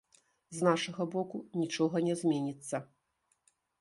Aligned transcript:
З 0.59 0.63
нашага 0.67 1.03
боку 1.15 1.41
нічога 1.63 2.01
не 2.07 2.15
зменіцца. 2.23 2.81